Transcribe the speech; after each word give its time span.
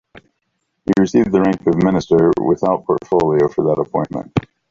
He 0.83 0.93
received 0.99 1.31
the 1.31 1.41
rank 1.41 1.61
of 1.67 1.83
Minister 1.83 2.31
without 2.43 2.87
portfolio 2.87 3.47
for 3.49 3.65
that 3.65 3.79
appointment. 3.79 4.31